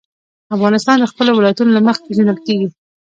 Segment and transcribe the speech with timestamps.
[0.55, 2.67] افغانستان د خپلو ولایتونو له مخې پېژندل کېږي.